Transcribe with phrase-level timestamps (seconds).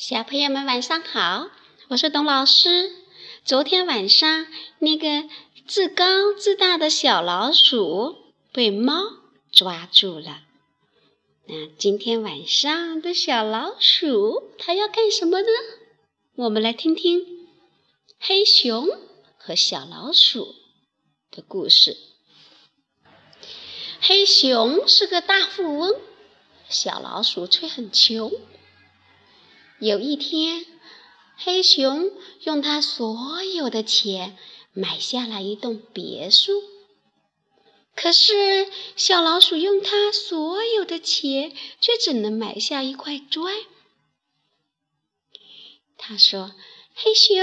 [0.00, 1.50] 小朋友们晚上好，
[1.88, 2.90] 我是董老师。
[3.44, 4.46] 昨天晚上
[4.78, 5.28] 那个
[5.66, 8.16] 自高自大的小老鼠
[8.50, 8.94] 被猫
[9.52, 10.40] 抓住了。
[11.46, 15.48] 那今天晚上的小老鼠它要干什么呢？
[16.34, 17.46] 我们来听听
[18.18, 18.88] 黑熊
[19.36, 20.54] 和小老鼠
[21.30, 21.98] 的故事。
[24.00, 25.94] 黑熊是个大富翁，
[26.70, 28.32] 小老鼠却很穷。
[29.80, 30.66] 有一天，
[31.38, 32.10] 黑熊
[32.42, 34.36] 用他所有的钱
[34.74, 36.62] 买下了一栋别墅。
[37.96, 43.54] 可是，小老鼠用他所有的钱，却只能买下一块砖。
[45.96, 46.52] 他说
[46.94, 47.36] ：“黑熊，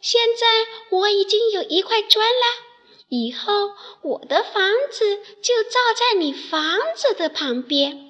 [0.00, 2.64] 现在我已经有一块砖了，
[3.08, 8.06] 以后我的房子就造在你房子的旁边。”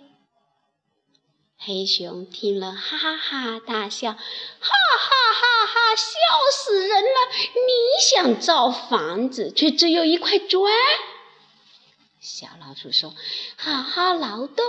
[1.60, 6.06] 黑熊听了，哈哈哈大笑，哈哈哈哈，笑
[6.52, 7.08] 死人了！
[7.54, 10.72] 你想造房子，却只有一块砖。
[12.20, 13.12] 小老鼠说
[13.58, 14.64] ：“好好劳动，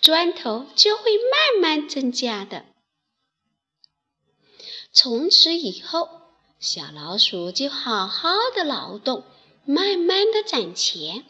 [0.00, 2.64] 砖头就会慢慢增加的。”
[4.92, 6.08] 从此以后，
[6.58, 9.24] 小老鼠就好好的劳动，
[9.66, 11.26] 慢慢的攒钱。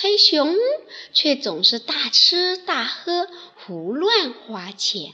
[0.00, 0.54] 黑熊
[1.12, 3.28] 却总是大吃大喝。
[3.68, 5.12] 胡乱花钱。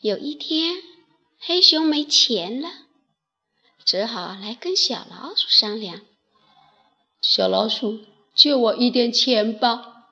[0.00, 0.76] 有一天，
[1.38, 2.70] 黑熊没钱了，
[3.84, 6.00] 只好来跟小老鼠商量
[7.20, 8.00] ：“小老鼠，
[8.34, 10.06] 借我一点钱吧。”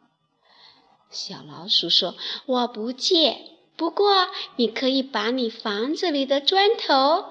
[1.09, 7.31] 小老鼠说：“我不借，不过你可以把你房子里的砖头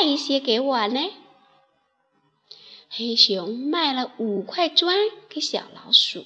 [0.00, 1.10] 卖一些给我呢。”
[2.88, 4.96] 黑熊卖了五块砖
[5.28, 6.24] 给小老鼠。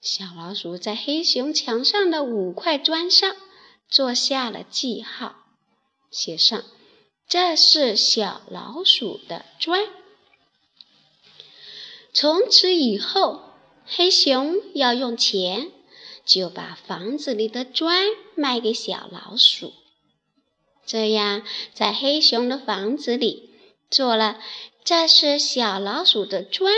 [0.00, 3.36] 小老鼠在黑熊墙上的五块砖上
[3.86, 5.34] 做下了记号，
[6.10, 6.64] 写上
[7.28, 9.86] ：“这是小老鼠的砖。”
[12.14, 13.42] 从此以后，
[13.84, 15.70] 黑熊要用钱，
[16.24, 19.74] 就把房子里的砖卖给小老鼠。
[20.86, 21.42] 这样，
[21.74, 23.50] 在黑熊的房子里
[23.90, 24.40] 做了
[24.82, 26.72] “这是小老鼠的砖”。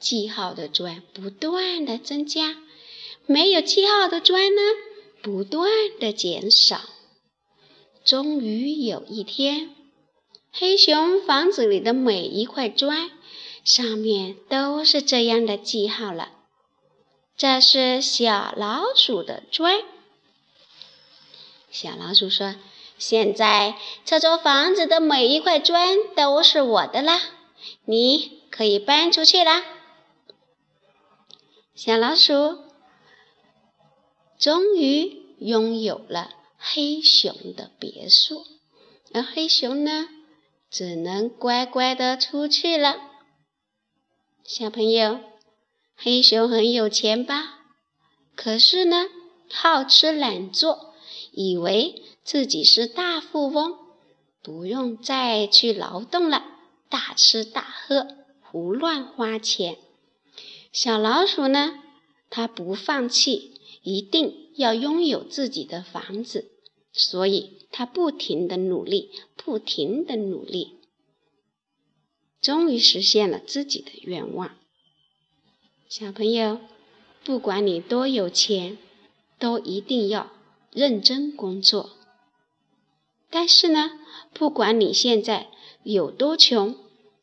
[0.00, 2.56] 记号的砖不断的增加，
[3.26, 4.62] 没有记号的砖呢，
[5.22, 6.80] 不断的减少。
[8.02, 9.76] 终于有一天，
[10.50, 13.10] 黑熊房子里的每一块砖
[13.62, 16.30] 上面都是这样的记号了。
[17.36, 19.82] 这是小老鼠的砖。
[21.70, 22.56] 小老鼠说
[22.98, 27.20] ：“现在这座房子的每一块砖都是我的啦，
[27.84, 29.62] 你可以搬出去啦。”
[31.82, 32.58] 小老鼠
[34.38, 38.44] 终于拥有了黑熊的别墅，
[39.14, 40.06] 而黑熊呢，
[40.70, 42.98] 只能乖乖的出去了。
[44.44, 45.20] 小朋友，
[45.96, 47.60] 黑熊很有钱吧？
[48.36, 49.06] 可是呢，
[49.50, 50.92] 好吃懒做，
[51.32, 53.78] 以为自己是大富翁，
[54.42, 56.44] 不用再去劳动了，
[56.90, 58.06] 大吃大喝，
[58.42, 59.78] 胡乱花钱。
[60.72, 61.82] 小老鼠呢？
[62.28, 66.52] 它不放弃，一定要拥有自己的房子，
[66.92, 70.76] 所以它不停的努力，不停的努力，
[72.40, 74.56] 终于实现了自己的愿望。
[75.88, 76.60] 小朋友，
[77.24, 78.78] 不管你多有钱，
[79.40, 80.30] 都一定要
[80.72, 81.90] 认真工作。
[83.28, 83.98] 但是呢，
[84.32, 85.48] 不管你现在
[85.82, 86.76] 有多穷，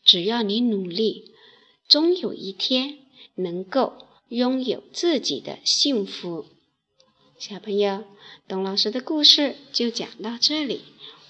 [0.03, 1.31] 只要你努力，
[1.87, 2.99] 终有一天。
[3.35, 3.93] 能够
[4.29, 6.45] 拥有自己的幸福，
[7.37, 8.03] 小朋友，
[8.47, 10.81] 董老师的故事就讲到这里，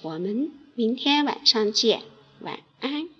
[0.01, 2.01] 我们明天晚上见，
[2.41, 3.16] 晚安。